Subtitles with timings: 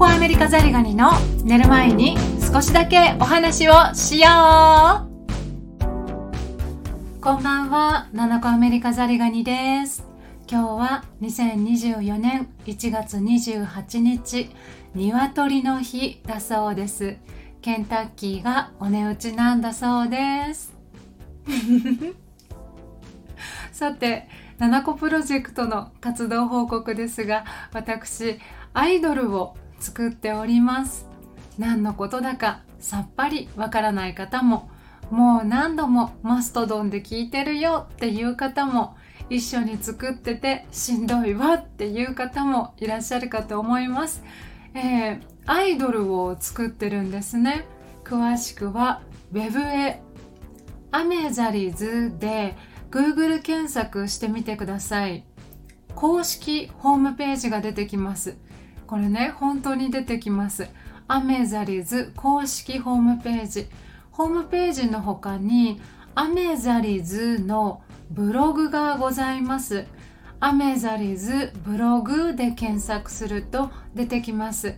[0.00, 1.10] コアメリカザリガニの
[1.44, 5.90] 寝る前に少しだけお話をしよう。
[7.20, 10.02] こんばんは、七子アメリカザリガニです。
[10.50, 14.48] 今日は2024年1月28日
[14.94, 17.18] 鶏の日だそうです。
[17.60, 20.74] ケンタッキーがお値打ちなんだそうです。
[23.70, 28.38] さて七子プロジェクトの活動報告ですが私
[28.72, 31.08] アイドルを作っております。
[31.58, 34.70] 何のことだかさっぱりわからない方も
[35.10, 38.96] もう何度もマストドンで聞いてるよっていう方も
[39.28, 44.22] 一緒に作っててしんどいわっていう方もいらっしゃるかと思います、
[44.74, 47.66] えー、アイドルを作ってるんですね。
[48.04, 50.02] 詳しくは Web へ。
[50.92, 52.56] アメザリズで
[52.90, 55.24] Google 検索してみてください。
[55.94, 58.36] 公式ホームページが出てきます。
[58.90, 60.68] これね本当に出てきます。
[61.06, 63.68] アメザリズ公式ホームページ。
[64.10, 65.80] ホームページの他に
[66.16, 69.86] アメザリズのブログがございます。
[70.40, 74.74] アメザリズブログで検索すると出てきます。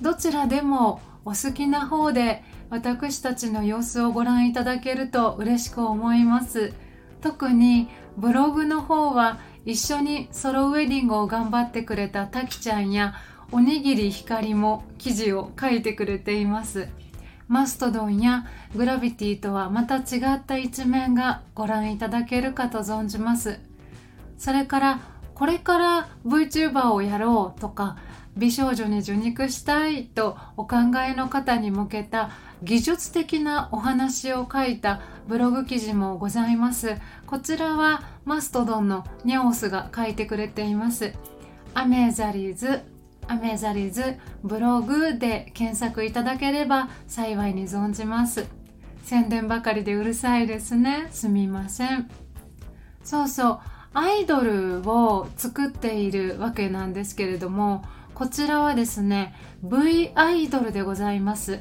[0.00, 6.72] どちらでもお好きな方で私たちの様子をご覧いただけると嬉しく思います。
[7.20, 13.14] 特にブログの方は一緒にソロウェディングを頑張ってくれたたきちゃんや
[13.54, 16.88] おにぎり光も記事を書いてくれています。
[17.48, 23.60] マストドンやグラビティとはまた違った一面がご覧いただけるかと存じます。
[24.38, 25.00] それから
[25.34, 27.98] これから VTuber をやろうとか
[28.38, 32.30] 美少女に受肉したいとお考えの方に向けた
[32.62, 36.96] 技術的なお話を書いたブログ記事もございます。
[37.26, 41.12] こちらはマストドンのニャオスが書いてくれています。
[41.74, 42.80] アメーザリーズ
[43.28, 48.46] アメザリズブログで検索いただければ幸いに存じます。
[49.04, 51.08] 宣伝ばかりでうるさいですね。
[51.10, 52.10] すみません。
[53.02, 53.60] そうそう。
[53.94, 57.84] アイドルを作っているわけなんですけれども
[58.14, 61.60] こちらはですね V アイドルでございます。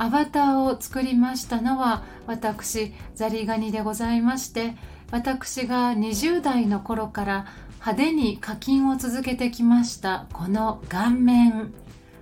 [0.00, 4.76] アバターを作りましたのは私ザリガニでございまして
[5.10, 7.46] 私が20代の頃から
[7.80, 11.72] 派手に課金を続けてきましたこの顔面。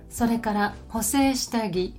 [0.09, 1.93] それから補正下着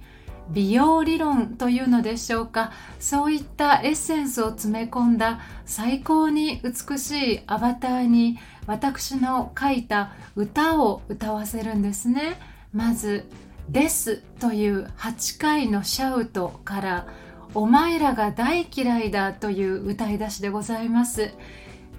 [0.50, 2.72] 美容理論というのでしょうか。
[2.98, 12.38] そういったエッセンスを詰め込んだ最高に美しいアバターに私の書いた歌を歌わせるんですね。
[12.72, 13.28] まず
[13.68, 17.06] 「です」という8回のシャウトから
[17.54, 21.32] 「お前らが大嫌いだ」という歌い出しでございます。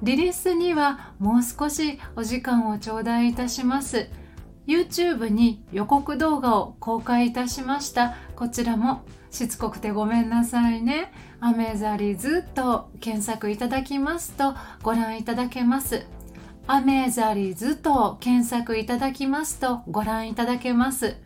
[0.01, 4.09] リリースにはもう少しお時間を頂戴いたします。
[4.65, 8.15] YouTube に予告動画を公開いたしました。
[8.35, 9.01] こちらも
[9.31, 11.11] しつこくてごめんなさいね。
[11.41, 16.05] アメザリズと検索いただきますとご覧いただけます。
[16.67, 21.17] アメザリズと検索いただきますとご覧いただけます。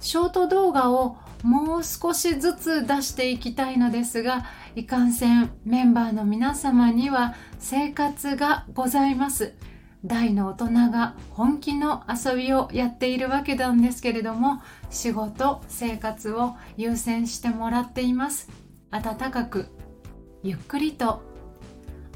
[0.00, 9.54] ショート動画をもう少しずつ出していきたいのですがいかんせんメンバーの皆様には生活がございます。
[10.04, 18.48] 大の大人が本気の遊びをやっているわけなんですけれども仕事生活を優先してもらっています。
[18.90, 19.68] 温かく
[20.42, 21.22] ゆっくりと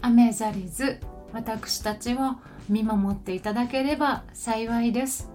[0.01, 0.99] アメザリズ
[1.33, 2.37] 私たちを
[2.69, 5.31] 見守っていただければ幸いです。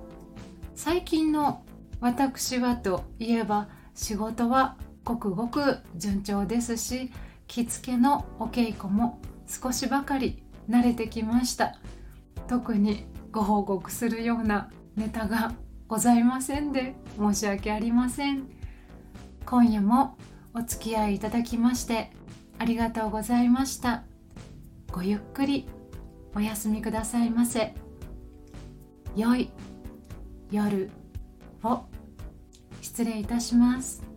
[0.75, 1.63] 最近の
[2.01, 3.67] 私はといえば
[3.99, 7.11] 仕事はごくごく順調ですし
[7.47, 11.75] 着付けのお稽古も少しばかり慣れてきました。
[12.47, 15.51] 特にご報告するようなネタが
[15.89, 18.47] ございませんで申し訳ありません。
[19.45, 20.17] 今夜も
[20.53, 22.11] お付き合いいただきまして
[22.57, 24.03] ありがとうございました。
[24.93, 25.67] ごゆっくり
[26.33, 27.75] お休みくださいませ。
[29.17, 29.51] 良い
[30.51, 30.89] 夜
[31.63, 31.98] を。
[32.99, 34.08] 失礼いたします。